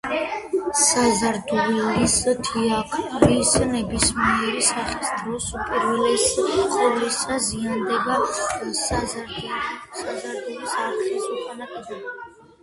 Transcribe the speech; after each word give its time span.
საზარდულის 0.83 2.15
თიაქრის 2.47 3.51
ნებისმიერი 3.73 4.63
სახის 4.71 5.11
დროს 5.19 5.45
უპირველეს 5.59 6.25
ყოვლისა 6.73 7.37
ზიანდება 7.51 8.17
საზარდულის 8.81 10.75
არხის 10.87 11.29
უკანა 11.37 11.69
კედელი. 11.79 12.19